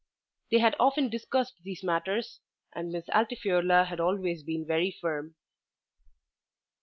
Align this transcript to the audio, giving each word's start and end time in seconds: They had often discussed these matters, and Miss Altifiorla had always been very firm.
They 0.49 0.57
had 0.57 0.75
often 0.79 1.09
discussed 1.09 1.61
these 1.61 1.83
matters, 1.83 2.39
and 2.73 2.89
Miss 2.91 3.05
Altifiorla 3.09 3.85
had 3.85 3.99
always 3.99 4.41
been 4.41 4.65
very 4.65 4.89
firm. 4.99 5.35